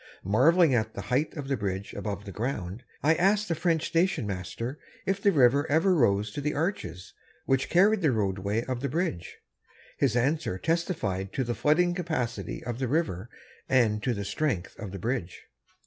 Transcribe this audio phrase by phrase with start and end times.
[0.25, 4.25] Marveling at the height of the bridge above the ground, I asked the French station
[4.25, 7.13] master if the river ever rose to the arches
[7.45, 9.37] which carried the roadway of the bridge.
[9.99, 13.29] His answer testified to the flooding capacity of the river
[13.69, 15.43] and to the strength of the bridge.